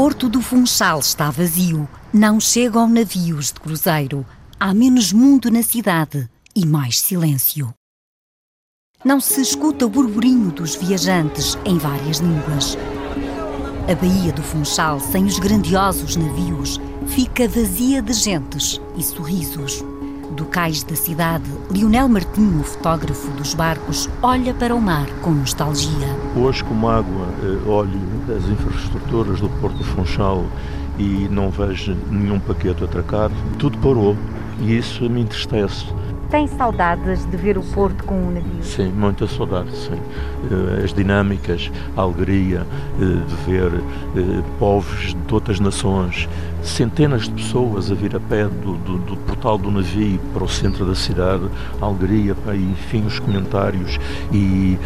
[0.00, 1.88] Porto do Funchal está vazio.
[2.12, 4.24] Não chegam navios de cruzeiro.
[4.60, 7.74] Há menos mundo na cidade e mais silêncio.
[9.04, 12.78] Não se escuta o burburinho dos viajantes em várias línguas.
[13.90, 16.78] A Baía do Funchal, sem os grandiosos navios,
[17.08, 19.82] fica vazia de gentes e sorrisos.
[20.30, 26.08] Do cais da cidade, Lionel Martinho, fotógrafo dos barcos, olha para o mar com nostalgia.
[26.36, 27.98] Hoje, como água, eh, olho
[28.28, 30.44] as infraestruturas do Porto do Funchal
[30.98, 34.16] e não vejo nenhum paquete atracar, tudo parou
[34.60, 35.86] e isso me entristece.
[36.30, 38.62] Tem saudades de ver o Porto com um navio?
[38.62, 39.98] Sim, muita saudade, sim.
[40.50, 42.66] Eh, as dinâmicas, a alegria
[43.00, 46.28] eh, de ver eh, povos de outras nações,
[46.62, 50.48] centenas de pessoas a vir a pé do, do, do portal do navio para o
[50.48, 51.48] centro da cidade,
[51.80, 53.98] a alegria, e enfim, os comentários
[54.30, 54.78] e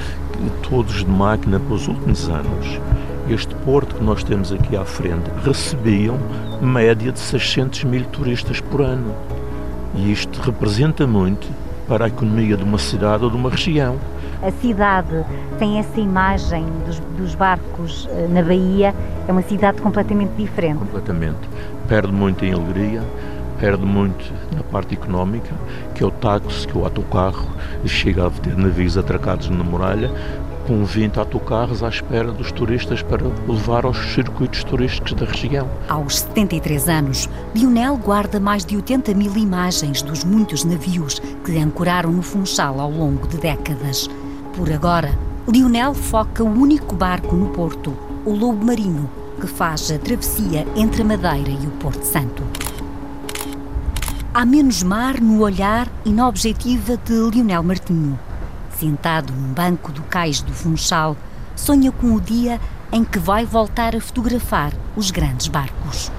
[0.71, 2.81] todos de máquina para os últimos anos
[3.29, 6.19] este porto que nós temos aqui à frente recebiam
[6.61, 9.15] média de 600 mil turistas por ano.
[9.95, 11.49] E isto representa muito
[11.87, 13.97] para a economia de uma cidade ou de uma região.
[14.43, 15.25] A cidade
[15.59, 18.95] tem essa imagem dos, dos barcos eh, na Bahia,
[19.29, 20.79] é uma cidade completamente diferente.
[20.79, 21.39] Completamente.
[21.87, 23.03] Perde muito em alegria,
[23.61, 25.55] perde muito na parte económica,
[25.95, 27.47] que é o táxi, que é o autocarro,
[27.87, 30.11] chega a ter navios atracados na muralha,
[30.67, 35.69] com 20 autocarros à espera dos turistas para levar aos circuitos turísticos da região.
[35.89, 42.13] Aos 73 anos, Lionel guarda mais de 80 mil imagens dos muitos navios que ancoraram
[42.13, 44.09] no Funchal ao longo de décadas.
[44.57, 45.17] Por agora,
[45.49, 51.03] Lionel foca o único barco no Porto, o Lobo Marinho, que faz a travessia entre
[51.03, 52.43] a Madeira e o Porto Santo.
[54.33, 58.19] Há menos mar no olhar e na objetiva de Lionel Martinho
[58.83, 61.17] sentado num banco do cais do Funchal,
[61.55, 62.61] sonha com o dia
[62.91, 66.11] em que vai voltar a fotografar os grandes barcos.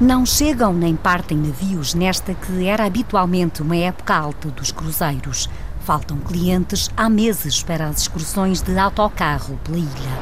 [0.00, 5.48] Não chegam nem partem navios nesta que era habitualmente uma época alta dos cruzeiros.
[5.84, 10.18] Faltam clientes há meses para as excursões de autocarro pela ilha.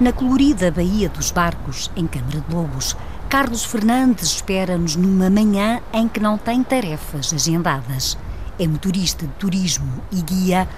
[0.00, 2.96] Na colorida Baía dos Barcos, em Câmara de Lobos,
[3.28, 8.18] Carlos Fernandes espera-nos numa manhã em que não tem tarefas agendadas
[8.60, 10.68] é motorista de turismo e guia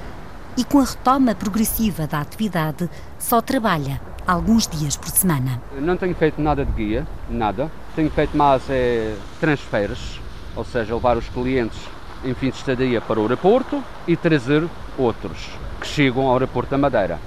[0.56, 2.88] e, com a retoma progressiva da atividade,
[3.18, 5.60] só trabalha alguns dias por semana.
[5.80, 7.68] Não tenho feito nada de guia, nada.
[7.96, 10.20] Tenho feito mais é, transferes,
[10.54, 11.76] ou seja, levar os clientes
[12.24, 14.64] em fim de estadia para o aeroporto e trazer
[14.96, 15.50] outros
[15.80, 17.18] que chegam ao aeroporto da Madeira.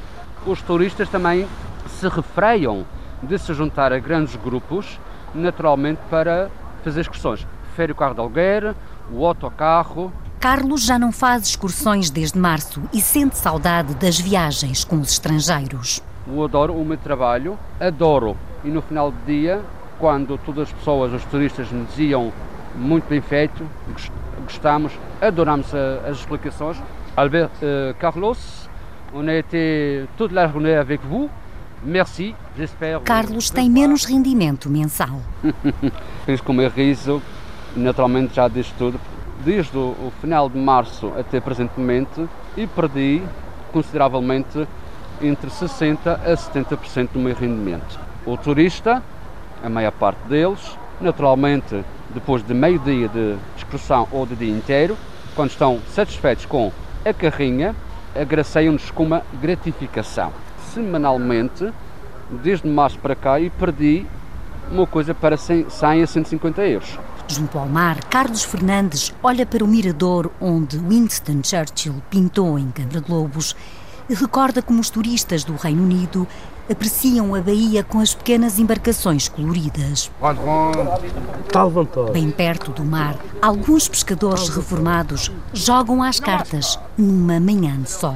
[0.45, 1.45] Os turistas também
[1.99, 2.85] se refreiam
[3.22, 4.97] de se juntar a grandes grupos,
[5.33, 6.49] naturalmente para
[6.81, 7.45] fazer excursões.
[7.63, 8.73] Prefere o carro de aluguer,
[9.11, 14.97] o autocarro, Carlos já não faz excursões desde março e sente saudade das viagens com
[14.97, 16.01] os estrangeiros.
[16.28, 18.35] Eu adoro o meu trabalho, adoro.
[18.63, 19.62] E no final do dia,
[20.00, 22.31] quando todas as pessoas, os turistas, me diziam
[22.75, 23.66] muito bem feito,
[24.44, 24.91] gostamos,
[25.22, 25.73] adoramos
[26.07, 26.78] as explicações.
[27.16, 28.69] Albert, uh, Carlos,
[29.13, 31.29] on a été toute la journée avec vous.
[31.84, 33.02] Merci, j'espère.
[33.03, 35.22] Carlos tem menos rendimento mensal.
[36.25, 37.22] Fiz com o meu riso,
[37.75, 39.00] naturalmente já diz tudo,
[39.44, 43.22] desde o final de março até presentemente e perdi
[43.72, 44.68] consideravelmente
[45.22, 48.00] entre 60% a 70% do meu rendimento.
[48.25, 49.03] O turista,
[49.63, 54.97] a maior parte deles, naturalmente, depois de meio dia de excursão ou de dia inteiro,
[55.35, 56.72] quando estão satisfeitos com
[57.03, 57.75] a carrinha,
[58.16, 60.32] agradecem-nos com uma gratificação.
[60.73, 61.72] Semanalmente,
[62.29, 64.05] desde março para cá, e perdi
[64.72, 65.67] uma coisa para 100
[66.02, 66.97] a 150 euros.
[67.27, 73.01] Junto ao mar, Carlos Fernandes olha para o mirador onde Winston Churchill pintou em Câmara
[73.01, 73.55] de Lobos
[74.07, 76.27] e recorda como os turistas do Reino Unido
[76.69, 80.11] apreciam a baía com as pequenas embarcações coloridas.
[82.13, 88.16] Bem perto do mar, alguns pescadores reformados jogam às cartas numa manhã de sol.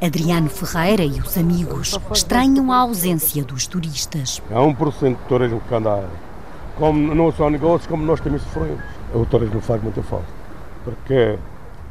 [0.00, 4.40] Adriano Ferreira e os amigos estranham a ausência dos turistas.
[4.50, 6.08] Há 1% de turismo que anda
[6.76, 8.82] como não só negócios, como nós também sofremos.
[9.14, 10.26] O turismo faz muita falta,
[10.84, 11.38] porque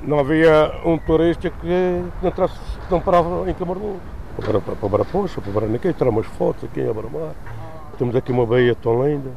[0.04, 2.56] não havia um turista que não, trasse,
[2.90, 3.98] não parava em Camargo.
[4.36, 7.34] Para, para, para Barapoxa, para Baraniquei, tiramos fotos aqui em Abramar.
[7.98, 9.32] Temos aqui uma baía tão linda.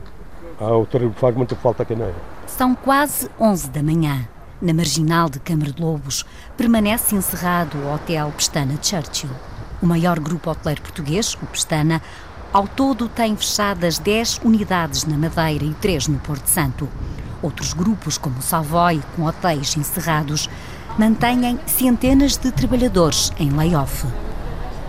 [0.58, 2.14] Ah, o turismo faz muita falta aqui na ilha.
[2.46, 4.26] São quase 11 da manhã.
[4.60, 6.24] Na marginal de Câmara de Lobos,
[6.56, 9.28] permanece encerrado o Hotel Pestana Churchill.
[9.82, 12.00] O maior grupo hoteleiro português, o Pestana,
[12.56, 16.88] ao todo, tem fechadas 10 unidades na Madeira e 3 no Porto Santo.
[17.42, 20.48] Outros grupos, como o Savoy, com hotéis encerrados,
[20.98, 24.06] mantêm centenas de trabalhadores em layoff.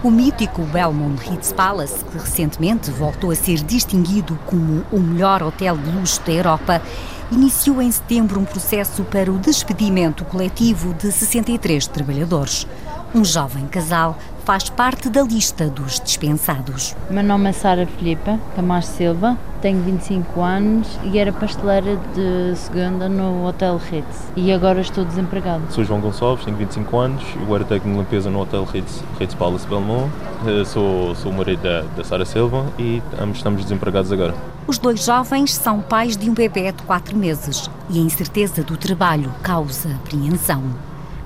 [0.02, 5.76] O mítico Belmont Ritz Palace, que recentemente voltou a ser distinguido como o melhor hotel
[5.76, 6.82] de luxo da Europa,
[7.30, 12.66] iniciou em setembro um processo para o despedimento coletivo de 63 trabalhadores.
[13.14, 14.18] Um jovem casal
[14.48, 16.96] faz parte da lista dos dispensados.
[17.10, 23.10] Meu nome é Sara Filipa Camacho Silva, tenho 25 anos e era pasteleira de segunda
[23.10, 25.64] no Hotel Ritz e agora estou desempregado.
[25.72, 29.34] Sou João Gonçalves, tenho 25 anos, eu era técnico de limpeza no Hotel Ritz, Ritz
[29.34, 30.10] Palace Belmont.
[30.48, 34.34] Eh, sou, sou o marido da, da Sara Silva e ambos estamos desempregados agora.
[34.66, 38.78] Os dois jovens são pais de um bebê de 4 meses e a incerteza do
[38.78, 40.64] trabalho causa apreensão.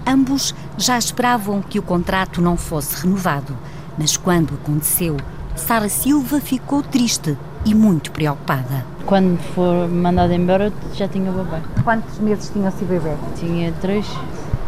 [0.06, 3.58] Ambos já esperavam que o contrato não fosse renovado,
[3.98, 5.18] mas quando aconteceu,
[5.56, 8.86] Sara Silva ficou triste e muito preocupada.
[9.06, 11.58] Quando for mandada embora, já tinha o bebê.
[11.84, 13.14] Quantos meses tinha o seu bebê?
[13.36, 14.08] Tinha três.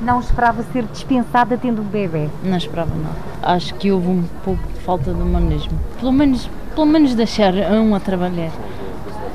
[0.02, 2.30] Não esperava ser dispensada tendo um bebê?
[2.44, 3.12] Não esperava, não.
[3.42, 5.80] Acho que houve um pouco de falta de humanismo.
[6.00, 8.52] Pelo menos, pelo menos deixar um a trabalhar.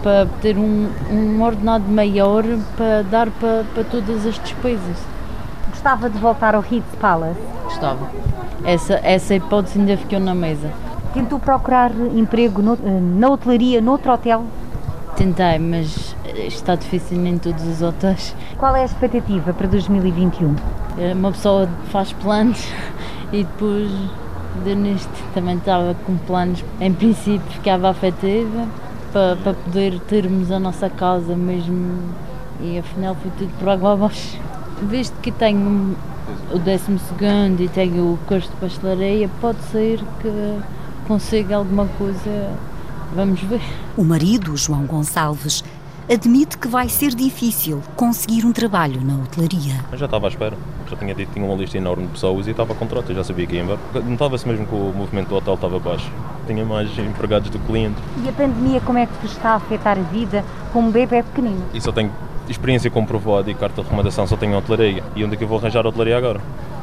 [0.02, 2.44] Para ter um, um ordenado maior
[2.76, 4.96] para dar para, para todas as despesas.
[5.78, 7.38] Gostava de voltar ao Ritz Palace?
[7.62, 8.10] Gostava.
[8.64, 10.72] Essa, essa hipótese ainda ficou na mesa.
[11.14, 14.44] Tentou procurar emprego no, na hotelaria, noutro hotel?
[15.14, 18.34] Tentei, mas está difícil em todos os hotéis.
[18.56, 20.56] Qual é a expectativa para 2021?
[21.14, 22.72] Uma pessoa faz planos
[23.32, 23.88] e depois
[24.64, 26.64] de nisto também estava com planos.
[26.80, 28.66] Em princípio ficava afetiva
[29.12, 32.02] para, para poder termos a nossa casa mesmo
[32.60, 34.47] e afinal foi tudo por água abaixo.
[34.82, 35.96] Visto que tenho
[36.52, 40.58] o 12 e tenho o curso de pastelaria, pode ser que
[41.06, 42.50] consiga alguma coisa.
[43.14, 43.62] Vamos ver.
[43.96, 45.64] O marido, João Gonçalves,
[46.10, 49.84] admite que vai ser difícil conseguir um trabalho na hotelaria.
[49.90, 50.56] Eu já estava à espera.
[50.88, 53.10] Já tinha dito que tinha uma lista enorme de pessoas e estava a contrato.
[53.10, 53.80] Eu já sabia que ia embora.
[54.06, 56.10] Notava-se mesmo que o movimento do hotel estava baixo.
[56.46, 58.02] Tinha mais empregados do que clientes.
[58.24, 61.22] E a pandemia, como é que vos está a afetar a vida com um bebê
[61.22, 61.62] pequenino?
[61.74, 62.10] E só tenho
[62.48, 65.02] experiência comprovada e carta de recomendação só tenho hotelaria.
[65.14, 66.40] E onde é que eu vou arranjar a hotelaria agora?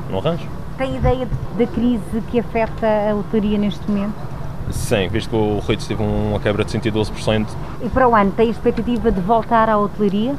[0.10, 0.48] Não arranjo.
[0.78, 1.28] Tem ideia
[1.58, 4.14] da crise que afeta a hotelaria neste momento?
[4.72, 7.48] Sim, visto que o Ritz teve uma quebra de 112%.
[7.84, 10.36] E para o ano, tem a expectativa de voltar à hotelaria?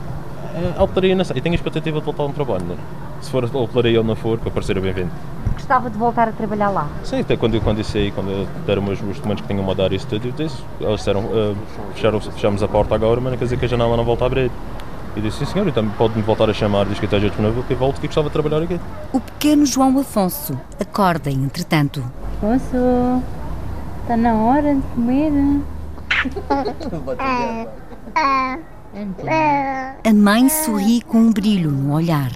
[0.76, 2.64] A hotelaria não sei, e tenho a expectativa de voltar a um trabalho.
[2.64, 2.76] Não?
[3.20, 5.10] Se for a hotelaria ou não for, para parecer bem-vindo.
[5.52, 6.88] Gostava de voltar a trabalhar lá?
[7.04, 9.92] Sim, até quando, quando disse aí, quando deram os, os documentos que tinham a dar
[9.92, 11.56] isso tudo, eu disse, eles disseram, uh,
[11.94, 14.26] fecharam, fechamos a porta agora, mas não quer dizer que a janela não volta a
[14.26, 14.50] abrir.
[15.16, 17.98] E disse, sim senhor, então pode-me voltar a chamar, diz que esteja disponível, que volto
[17.98, 18.78] que gostava de trabalhar aqui.
[19.14, 22.04] O pequeno João Afonso acorda, entretanto.
[22.36, 23.22] Afonso,
[24.02, 25.32] está na hora de comer.
[30.04, 32.30] A mãe sorri com um brilho no olhar.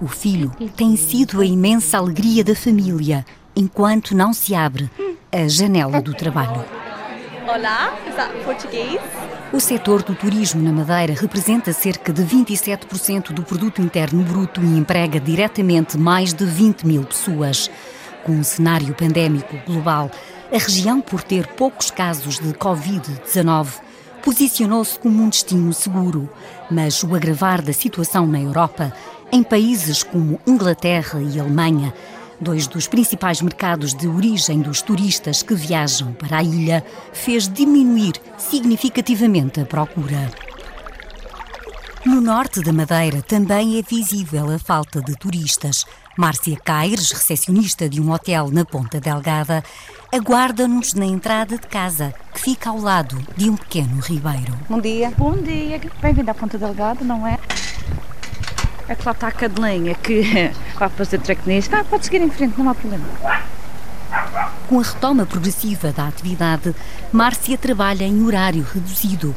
[0.00, 4.90] O filho tem sido a imensa alegria da família, enquanto não se abre
[5.30, 6.64] a janela do trabalho.
[7.46, 9.00] Olá, is that português?
[9.52, 14.78] O setor do turismo na Madeira representa cerca de 27% do produto interno bruto e
[14.78, 17.70] emprega diretamente mais de 20 mil pessoas.
[18.24, 20.10] Com um cenário pandémico global,
[20.50, 23.74] a região, por ter poucos casos de Covid-19,
[24.24, 26.30] posicionou-se como um destino seguro.
[26.70, 28.90] Mas o agravar da situação na Europa,
[29.30, 31.92] em países como Inglaterra e Alemanha,
[32.42, 38.14] dois dos principais mercados de origem dos turistas que viajam para a ilha, fez diminuir
[38.36, 40.30] significativamente a procura.
[42.04, 45.84] No norte da Madeira também é visível a falta de turistas.
[46.18, 49.62] Márcia Caires, recepcionista de um hotel na Ponta Delgada,
[50.12, 54.52] aguarda-nos na entrada de casa, que fica ao lado de um pequeno ribeiro.
[54.68, 55.12] Bom dia.
[55.16, 55.80] Bom dia.
[56.02, 57.38] Bem-vindo à Ponta Delgada, não é?
[58.92, 61.70] É que lá está a cadelinha que vai fazer nisso.
[61.72, 63.04] Ah, pode seguir em frente, não há problema.
[64.68, 66.74] Com a retoma progressiva da atividade,
[67.10, 69.34] Márcia trabalha em horário reduzido.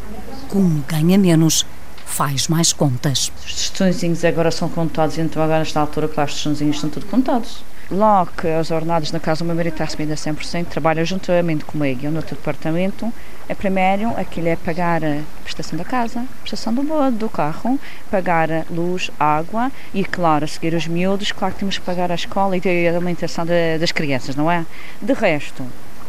[0.49, 1.65] Como ganha menos,
[2.05, 3.31] faz mais contas.
[3.45, 7.63] Os tostõezinhos agora são contados, então agora nesta altura, claro, os tostõezinhos estão tudo contados.
[7.91, 12.17] Logo que as ordenadas na casa marido está a 100%, trabalha juntamente comigo e no
[12.17, 13.13] outro departamento.
[13.47, 18.65] A primeiro, aquilo é pagar a prestação da casa, a prestação do, do carro, pagar
[18.71, 22.57] luz, água e, claro, a seguir os miúdos, claro que temos que pagar a escola
[22.57, 24.65] e a alimentação de, das crianças, não é?
[24.99, 25.63] De resto,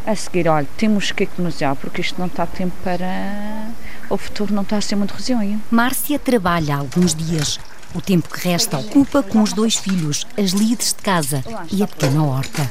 [0.07, 3.67] a seguir, olha, temos que economizar porque isto não está tempo para.
[4.09, 5.61] O futuro não está a ser muito risonho.
[5.69, 7.59] Márcia trabalha alguns dias.
[7.95, 11.87] O tempo que resta ocupa com os dois filhos, as lides de casa e a
[11.87, 12.69] pequena horta.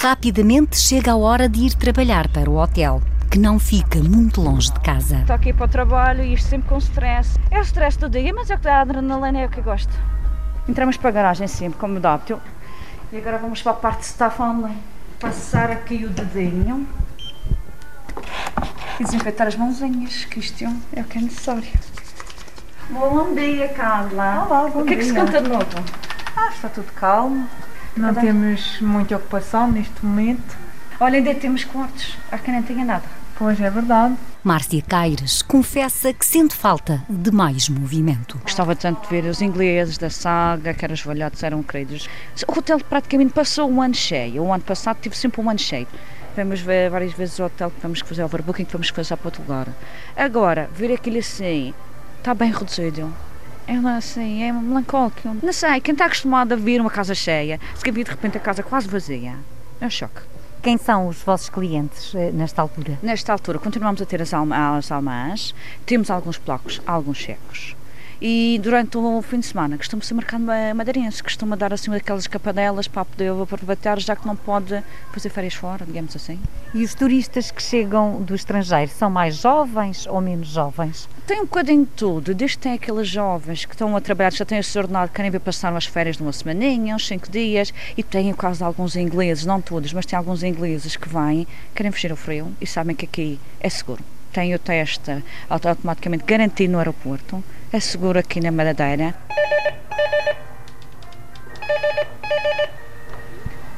[0.00, 4.72] Rapidamente chega a hora de ir trabalhar para o hotel, que não fica muito longe
[4.72, 5.18] de casa.
[5.18, 7.38] Estou aqui para o trabalho e isto sempre com stress.
[7.50, 9.64] É o stress do dia, mas é o que dá adrenalina, é o que eu
[9.64, 9.92] gosto.
[10.68, 12.20] Entramos para a garagem sempre, como dá.
[13.12, 14.74] E agora vamos para a parte de estafão,
[15.20, 16.86] passar aqui o dedinho
[19.00, 20.64] e desinfetar as mãozinhas, que isto
[20.94, 21.87] é o que é necessário.
[22.90, 24.46] Bom dia, Carla.
[24.46, 25.20] Olá, bom O que é que se dia.
[25.24, 25.66] conta de novo?
[26.36, 27.46] Ah, está tudo calmo.
[27.96, 30.56] Não temos muita ocupação neste momento.
[31.00, 32.16] Olha, ainda temos quartos.
[32.30, 33.04] Há quem não tenha nada.
[33.36, 34.16] Pois é verdade.
[34.42, 38.38] Márcia Caires confessa que sente falta de mais movimento.
[38.42, 42.08] Gostava tanto de ver os ingleses da saga, que eram os velhotes, eram queridos.
[42.48, 44.42] O hotel praticamente passou um ano cheio.
[44.42, 45.86] O ano passado tive sempre um ano cheio.
[46.34, 49.42] Vamos ver várias vezes o hotel que vamos fazer overbooking, que vamos fazer para outro
[49.42, 49.68] lugar.
[50.16, 51.74] Agora, ver aquilo assim,
[52.18, 53.12] está bem reduzido.
[53.66, 55.36] É lá assim, é melancólico.
[55.42, 58.40] Não sei, quem está acostumado a vir uma casa cheia, se vir de repente a
[58.40, 59.34] casa quase vazia,
[59.80, 60.20] é um choque.
[60.62, 62.98] Quem são os vossos clientes eh, nesta altura?
[63.02, 65.54] Nesta altura, continuamos a ter as, alma, as almãs,
[65.86, 67.76] temos alguns placos, alguns checos.
[68.20, 72.24] E durante o fim de semana costuma ser mercado ma- madeirense, costuma dar assim aquelas
[72.24, 74.82] escapadelas para poder aproveitar, já que não pode
[75.12, 76.38] fazer férias fora, digamos assim.
[76.74, 81.08] E os turistas que chegam do estrangeiro são mais jovens ou menos jovens?
[81.28, 84.44] Tem um bocadinho de tudo, desde que tem aqueles jovens que estão a trabalhar, já
[84.44, 87.72] têm o seu ordenado, querem vir passar umas férias de uma semaninha, uns cinco dias,
[87.96, 91.46] e tem o caso de alguns ingleses, não todos, mas tem alguns ingleses que vêm,
[91.72, 94.02] querem fugir ao frio e sabem que aqui é seguro.
[94.32, 99.14] Tem o teste auto- automaticamente garantido no aeroporto, é seguro aqui na Madeira.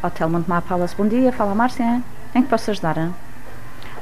[0.03, 2.03] Hotel Montemar Palace, bom dia, fala Márcia.
[2.35, 2.97] Em que posso ajudar?
[2.97, 3.15] hein?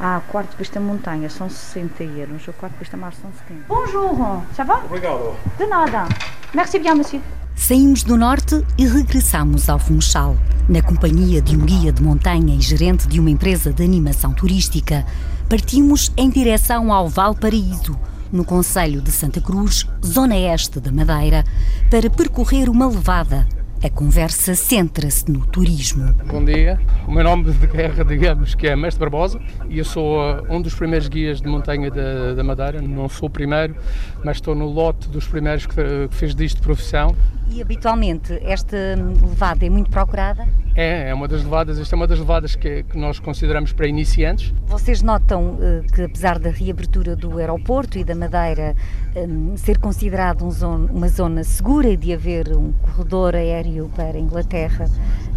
[0.00, 3.30] Ah, o quarto de vista montanha são 60 euros, o quarto de vista mar são
[3.48, 3.64] 70.
[3.66, 4.76] Bonjour, ça va?
[4.84, 5.34] Obrigado.
[5.58, 6.06] De nada.
[6.54, 7.20] Merci bien, monsieur.
[7.56, 10.36] Saímos do norte e regressamos ao Funchal,
[10.68, 15.04] na companhia de um guia de montanha e gerente de uma empresa de animação turística.
[15.48, 17.98] Partimos em direção ao Valparaíso,
[18.32, 21.44] no Conselho de Santa Cruz, zona este da Madeira,
[21.90, 23.46] para percorrer uma levada.
[23.80, 26.12] A conversa centra-se no turismo.
[26.28, 30.18] Bom dia, o meu nome de guerra, digamos, que é Mestre Barbosa e eu sou
[30.18, 32.82] uh, um dos primeiros guias de montanha da, da Madeira.
[32.82, 33.76] Não sou o primeiro,
[34.24, 37.14] mas estou no lote dos primeiros que, que fez disto profissão.
[37.50, 40.46] E habitualmente esta levada é muito procurada?
[40.74, 43.86] É, é uma das levadas, esta é uma das levadas que, que nós consideramos para
[43.88, 44.52] iniciantes.
[44.66, 48.76] Vocês notam eh, que, apesar da reabertura do aeroporto e da Madeira
[49.16, 54.16] eh, ser considerado um zon- uma zona segura e de haver um corredor aéreo para
[54.16, 54.86] a Inglaterra,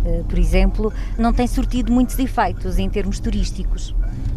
[0.05, 3.95] eh, por exemplo, não tem surtido muitos efeitos em termos turísticos.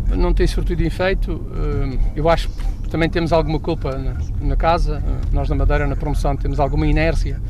[0.09, 2.49] Não tem surtido efeito, uh, eu acho
[2.83, 3.99] que também temos alguma culpa
[4.41, 4.99] na, casa.
[4.99, 7.41] Uh, Nós na Madeira, na promoção, temos alguma inércia.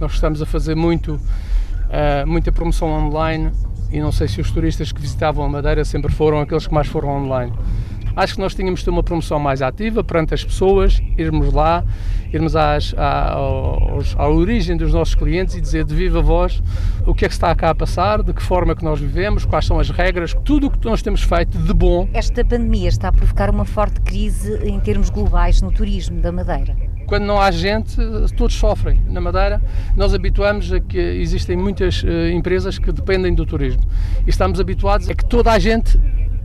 [0.00, 1.20] Nós estamos a fazer muito,
[2.26, 3.50] muita promoção online
[3.90, 6.86] e não sei se os turistas que visitavam a Madeira sempre foram aqueles que mais
[6.86, 7.52] foram online.
[8.18, 11.84] Acho que nós tínhamos de ter uma promoção mais ativa perante as pessoas, irmos lá,
[12.32, 16.60] irmos às, à, aos- à origem dos nossos clientes e dizer de viva voz
[17.06, 19.64] o que é que está cá a passar, de que forma que nós vivemos, quais
[19.66, 23.12] são as regras, tudo o que nós temos feito de bom Esta pandemia está a
[23.12, 26.76] provocar uma forte crise em termos globais no turismo da Madeira.
[27.06, 27.96] quando não há gente,
[28.36, 29.00] todos sofrem.
[29.08, 29.62] Na Madeira,
[29.96, 33.82] nós habituamos a que existem muitas eh, empresas que dependem do turismo.
[34.26, 35.98] E estamos habituados a que toda a gente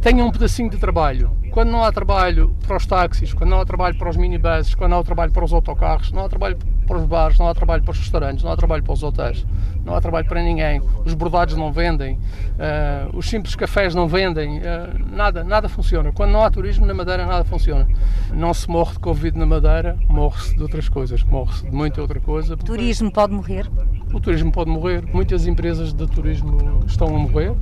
[0.03, 1.31] tenha um pedacinho de trabalho.
[1.49, 4.91] Quando não há trabalho para os táxis, quando não há trabalho para os minibuses, quando
[4.91, 7.83] não há trabalho para os autocarros, não há trabalho para os bares, não há trabalho
[7.83, 9.45] para os restaurantes, não há trabalho para os hotéis,
[9.85, 10.81] não há trabalho para ninguém.
[11.05, 12.19] Os bordados não vendem,
[12.59, 16.11] eh, os simples cafés não vendem, eh, nada, nada funciona.
[16.11, 17.87] Quando não há turismo na Madeira, nada funciona.
[18.33, 22.19] Não se morre de Covid na Madeira, morre-se de outras coisas, morre-se de muita outra
[22.19, 22.55] coisa.
[22.55, 23.69] O turismo pode morrer
[24.11, 27.55] O turismo pode morrer, muitas empresas de turismo estão a morrer.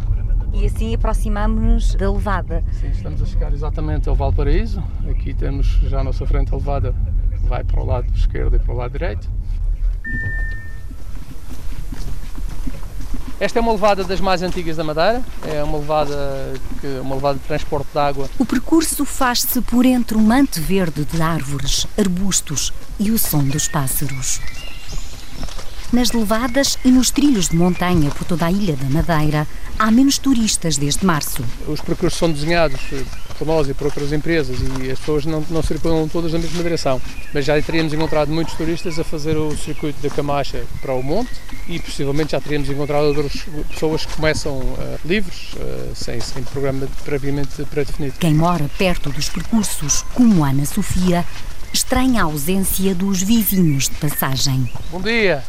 [0.54, 2.64] E assim aproximamos-nos da levada.
[2.80, 4.84] Sim, estamos a chegar exatamente ao Valparaíso.
[5.10, 6.96] Aqui temos já à nossa frente a levada
[7.52, 9.28] vai para o lado esquerdo e para o lado direito.
[13.42, 17.40] Esta é uma levada das mais antigas da Madeira, é uma levada, que, uma levada
[17.40, 22.72] de transporte de água O percurso faz-se por entre um manto verde de árvores, arbustos
[23.00, 24.40] e o som dos pássaros.
[25.92, 29.48] Nas levadas e nos trilhos de montanha por toda a ilha da Madeira,
[29.82, 31.44] há menos turistas desde março.
[31.68, 33.04] os percursos são desenhados eh,
[33.40, 36.62] por nós e por outras empresas e as pessoas não, não circulam todas na mesma
[36.62, 37.02] direção.
[37.34, 41.32] Mas já teríamos encontrado muitos turistas a fazer o circuito da Camacha para o monte
[41.68, 43.34] e possivelmente já teríamos encontrado outras
[43.72, 48.14] pessoas que começam eh, livres, eh, sem, sem programa previamente pré-definido.
[48.20, 51.26] Quem mora perto dos percursos, como Ana Sofia,
[51.74, 54.72] estranha a ausência dos vizinhos de passagem.
[54.92, 55.44] Bom dia!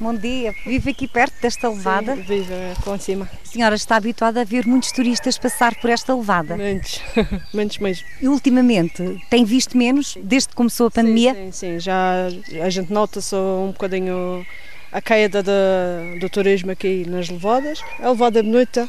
[0.00, 2.16] Bom dia, vive aqui perto desta levada?
[2.16, 3.28] Sim, vivo é, com cima.
[3.44, 6.56] A senhora está habituada a ver muitos turistas passar por esta levada.
[6.56, 7.02] Muitos,
[7.52, 8.08] muitos mesmo.
[8.18, 11.34] E ultimamente, tem visto menos desde que começou a pandemia?
[11.34, 12.28] Sim, sim, sim, já
[12.62, 14.46] a gente nota só um bocadinho
[14.90, 17.82] a queda do turismo aqui nas levadas.
[17.98, 18.88] A levada é bonita,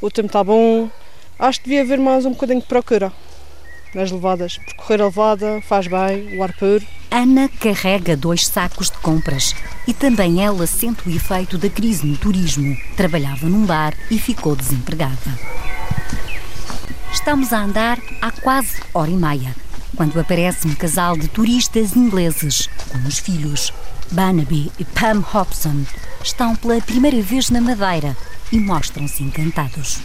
[0.00, 0.90] o tempo está bom.
[1.38, 3.12] Acho que devia haver mais um bocadinho de procura
[3.94, 4.58] nas levadas.
[4.58, 6.84] Percorrer a levada faz bem, o ar puro.
[7.10, 9.54] Ana carrega dois sacos de compras
[9.86, 12.76] e também ela sente o efeito da crise no turismo.
[12.96, 15.38] Trabalhava num bar e ficou desempregada.
[17.12, 19.54] Estamos a andar há quase hora e meia,
[19.96, 23.72] quando aparece um casal de turistas ingleses com os filhos.
[24.12, 25.84] Barnaby e Pam Hobson
[26.22, 28.16] estão pela primeira vez na Madeira
[28.52, 30.00] e mostram-se encantados.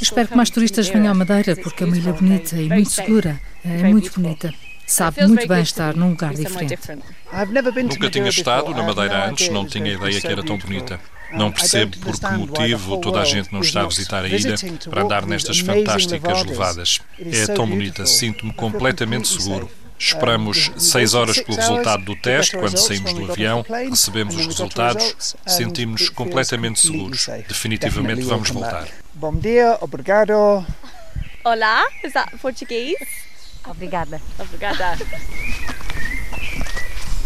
[0.00, 3.40] Espero que mais turistas venham à Madeira porque é uma ilha bonita e muito segura.
[3.64, 4.52] É muito bonita.
[4.86, 6.78] Sabe muito bem estar num lugar diferente.
[7.82, 11.00] Nunca tinha estado na Madeira antes, não tinha ideia que era tão bonita.
[11.32, 14.54] Não percebo por que motivo toda a gente não está a visitar a ilha
[14.88, 17.00] para andar nestas fantásticas levadas.
[17.18, 19.68] É tão bonita, sinto-me completamente seguro.
[19.98, 22.56] Esperamos seis horas pelo resultado do teste.
[22.56, 27.26] Quando saímos do avião, recebemos os resultados, sentimos-nos completamente seguros.
[27.48, 28.88] Definitivamente vamos voltar.
[29.14, 30.64] Bom dia, obrigado.
[31.44, 33.06] Olá, is that Portuguese?
[33.66, 34.20] Obrigada.
[34.38, 34.98] Obrigada.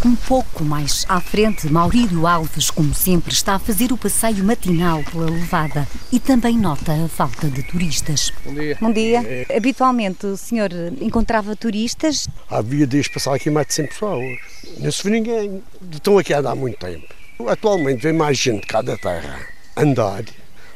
[0.04, 5.02] Um pouco mais à frente, Maurílio Alves, como sempre, está a fazer o passeio matinal
[5.02, 8.32] pela levada e também nota a falta de turistas.
[8.44, 8.78] Bom dia.
[8.80, 9.46] Bom dia.
[9.56, 12.28] Habitualmente o senhor encontrava turistas?
[12.48, 14.38] Havia dias passar aqui mais de 100 pessoas.
[14.78, 15.62] Não se vê ninguém.
[15.90, 17.06] Estão aqui a andar há muito tempo.
[17.48, 19.40] Atualmente vem mais gente cá da terra
[19.76, 20.22] andar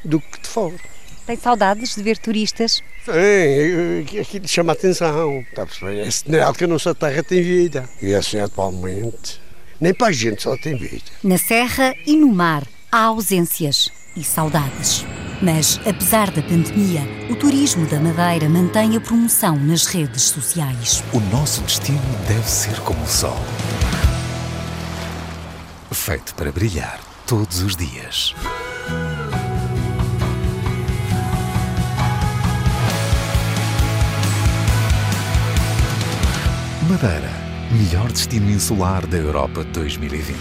[0.04, 0.74] do que de fora.
[1.26, 2.82] Tem saudades de ver turistas?
[3.04, 5.40] Sim, aquilo chama a atenção.
[5.40, 6.06] Está a perceber?
[6.06, 7.88] É sinal que a nossa terra tem vida.
[8.00, 9.40] E assim atualmente.
[9.80, 11.04] Nem para a gente só tem vida.
[11.22, 15.04] Na serra e no mar há ausências e saudades.
[15.40, 21.02] Mas, apesar da pandemia, o turismo da Madeira mantém a promoção nas redes sociais.
[21.12, 23.36] O nosso destino deve ser como o sol
[26.02, 28.34] feito para brilhar todos os dias.
[36.92, 37.30] Madeira,
[37.70, 40.36] melhor destino insular da Europa 2020.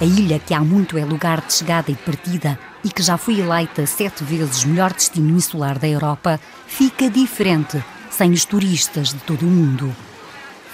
[0.00, 3.40] A ilha que há muito é lugar de chegada e partida e que já foi
[3.40, 9.42] eleita sete vezes melhor destino insular da Europa, fica diferente sem os turistas de todo
[9.42, 9.94] o mundo.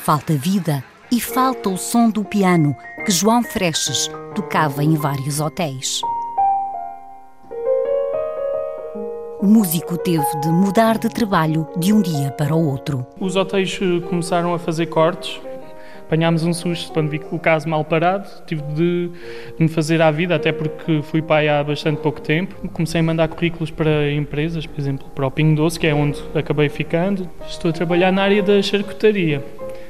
[0.05, 2.73] Falta vida e falta o som do piano
[3.05, 6.01] que João Freches tocava em vários hotéis.
[9.39, 13.07] O músico teve de mudar de trabalho de um dia para o outro.
[13.21, 15.39] Os hotéis eh, começaram a fazer cortes.
[16.07, 18.27] Apanhámos um susto quando vi o caso mal parado.
[18.47, 22.57] Tive de, de me fazer à vida, até porque fui pai há bastante pouco tempo.
[22.71, 26.19] Comecei a mandar currículos para empresas, por exemplo, para o Pingo Doce, que é onde
[26.35, 27.29] acabei ficando.
[27.47, 29.45] Estou a trabalhar na área da charcutaria.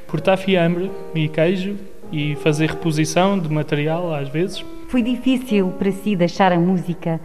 [0.07, 1.77] Cortar fiambre e queijo
[2.11, 4.63] e fazer reposição de material às vezes.
[4.87, 7.19] Foi difícil para si deixar a música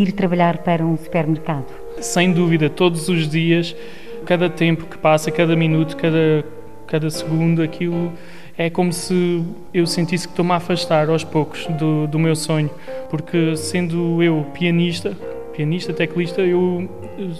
[0.00, 1.66] ir trabalhar para um supermercado?
[2.00, 3.76] Sem dúvida, todos os dias,
[4.24, 6.44] cada tempo que passa, cada minuto, cada,
[6.86, 8.12] cada segundo, aquilo
[8.56, 12.70] é como se eu sentisse que estou-me a afastar aos poucos do, do meu sonho,
[13.10, 15.16] porque sendo eu pianista,
[15.54, 16.88] pianista, teclista, eu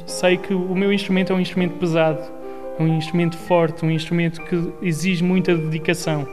[0.07, 2.23] sei que o meu instrumento é um instrumento pesado,
[2.79, 6.27] um instrumento forte, um instrumento que exige muita dedicação,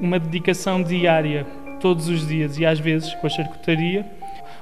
[0.00, 1.46] uma dedicação diária,
[1.80, 2.58] todos os dias.
[2.58, 4.04] E às vezes com a charcutaria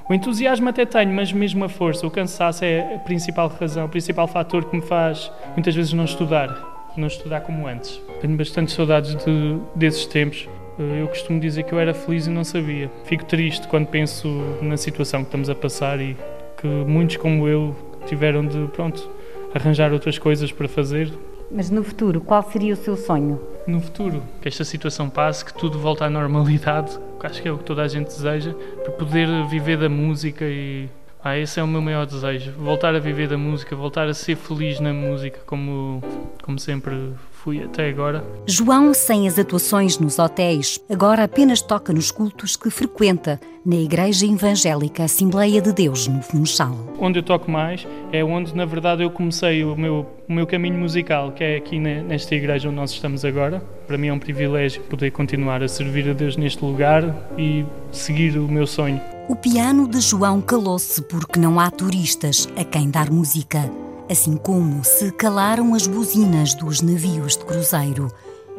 [0.09, 3.89] o entusiasmo até tenho, mas mesmo a força, o cansaço é a principal razão, o
[3.89, 8.01] principal fator que me faz muitas vezes não estudar, não estudar como antes.
[8.19, 10.49] Tenho bastante saudades de, desses tempos.
[10.79, 12.89] Eu costumo dizer que eu era feliz e não sabia.
[13.03, 14.27] Fico triste quando penso
[14.61, 16.17] na situação que estamos a passar e
[16.57, 17.75] que muitos como eu
[18.07, 19.07] tiveram de, pronto,
[19.53, 21.13] arranjar outras coisas para fazer.
[21.51, 23.39] Mas no futuro, qual seria o seu sonho?
[23.69, 27.51] No futuro, que esta situação passe, que tudo volte à normalidade, que acho que é
[27.51, 28.51] o que toda a gente deseja,
[28.83, 30.89] para poder viver da música e
[31.23, 34.35] ah, esse é o meu maior desejo, voltar a viver da música, voltar a ser
[34.35, 36.01] feliz na música como,
[36.41, 38.23] como sempre fui até agora.
[38.45, 44.25] João, sem as atuações nos hotéis, agora apenas toca nos cultos que frequenta na Igreja
[44.25, 46.75] Evangélica Assembleia de Deus, no Funchal.
[46.99, 50.77] Onde eu toco mais é onde, na verdade, eu comecei o meu, o meu caminho
[50.77, 53.61] musical, que é aqui nesta igreja onde nós estamos agora.
[53.87, 58.37] Para mim é um privilégio poder continuar a servir a Deus neste lugar e seguir
[58.37, 58.99] o meu sonho.
[59.29, 63.69] O piano de João calou-se porque não há turistas a quem dar música
[64.09, 68.11] assim como se calaram as buzinas dos navios de cruzeiro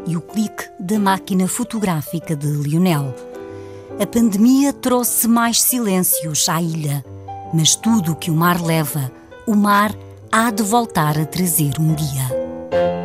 [0.07, 3.15] e o clique da máquina fotográfica de Lionel.
[4.01, 7.05] A pandemia trouxe mais silêncios à ilha,
[7.53, 9.11] mas tudo o que o mar leva,
[9.47, 9.93] o mar
[10.31, 13.00] há de voltar a trazer um dia.